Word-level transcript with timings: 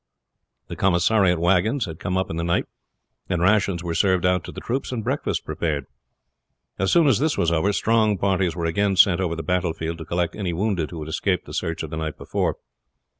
The 0.67 0.75
commissariat 0.75 1.37
wagons 1.39 1.85
had 1.85 1.99
come 1.99 2.17
up 2.17 2.31
in 2.31 2.37
the 2.37 2.43
night, 2.43 2.65
and 3.29 3.39
rations 3.39 3.83
were 3.83 3.93
served 3.93 4.25
out 4.25 4.43
to 4.45 4.51
the 4.51 4.59
troops 4.59 4.91
and 4.91 5.03
breakfast 5.03 5.45
prepared. 5.45 5.85
As 6.79 6.91
soon 6.91 7.05
as 7.05 7.19
this 7.19 7.37
was 7.37 7.51
over 7.51 7.71
strong 7.71 8.17
parties 8.17 8.55
were 8.55 8.65
again 8.65 8.95
sent 8.95 9.21
over 9.21 9.35
the 9.35 9.43
battlefield 9.43 9.99
to 9.99 10.05
collect 10.05 10.35
any 10.35 10.53
wounded 10.53 10.89
who 10.89 11.01
had 11.01 11.09
escaped 11.09 11.45
the 11.45 11.53
search 11.53 11.83
of 11.83 11.91
the 11.91 11.97
night 11.97 12.17
before. 12.17 12.57